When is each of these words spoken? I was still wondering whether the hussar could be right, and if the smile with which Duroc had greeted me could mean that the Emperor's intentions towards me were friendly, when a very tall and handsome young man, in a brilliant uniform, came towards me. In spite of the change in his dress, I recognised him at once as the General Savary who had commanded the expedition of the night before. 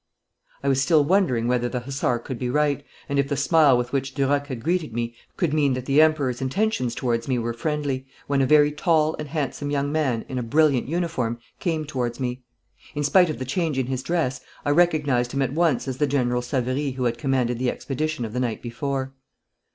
I 0.63 0.67
was 0.67 0.81
still 0.81 1.03
wondering 1.03 1.47
whether 1.47 1.69
the 1.69 1.81
hussar 1.81 2.17
could 2.17 2.39
be 2.39 2.49
right, 2.49 2.83
and 3.07 3.19
if 3.19 3.27
the 3.29 3.37
smile 3.37 3.77
with 3.77 3.93
which 3.93 4.15
Duroc 4.15 4.47
had 4.47 4.63
greeted 4.63 4.93
me 4.93 5.13
could 5.37 5.53
mean 5.53 5.75
that 5.75 5.85
the 5.85 6.01
Emperor's 6.01 6.41
intentions 6.41 6.95
towards 6.95 7.27
me 7.27 7.37
were 7.37 7.53
friendly, 7.53 8.07
when 8.25 8.41
a 8.41 8.47
very 8.47 8.71
tall 8.71 9.15
and 9.19 9.27
handsome 9.27 9.69
young 9.69 9.91
man, 9.91 10.25
in 10.27 10.39
a 10.39 10.41
brilliant 10.41 10.87
uniform, 10.87 11.37
came 11.59 11.85
towards 11.85 12.19
me. 12.19 12.41
In 12.95 13.03
spite 13.03 13.29
of 13.29 13.37
the 13.37 13.45
change 13.45 13.77
in 13.77 13.85
his 13.85 14.01
dress, 14.01 14.41
I 14.65 14.71
recognised 14.71 15.33
him 15.33 15.41
at 15.43 15.53
once 15.53 15.87
as 15.87 15.99
the 15.99 16.07
General 16.07 16.41
Savary 16.41 16.93
who 16.93 17.03
had 17.03 17.19
commanded 17.19 17.59
the 17.59 17.69
expedition 17.69 18.25
of 18.25 18.33
the 18.33 18.39
night 18.39 18.63
before. 18.63 19.13